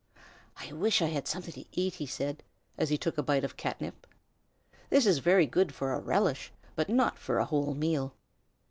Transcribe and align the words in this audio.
"I 0.57 0.73
wish 0.73 1.03
I 1.03 1.09
had 1.09 1.27
something 1.27 1.53
to 1.53 1.65
eat," 1.73 1.93
he 1.93 2.07
said, 2.07 2.41
as 2.75 2.89
he 2.89 2.97
took 2.97 3.19
a 3.19 3.21
bite 3.21 3.43
of 3.43 3.55
catnip. 3.55 4.07
"This 4.89 5.05
is 5.05 5.19
very 5.19 5.45
good 5.45 5.75
for 5.75 5.93
a 5.93 5.99
relish, 5.99 6.51
but 6.75 6.89
not 6.89 7.19
for 7.19 7.37
a 7.37 7.45
whole 7.45 7.75
meal." 7.75 8.15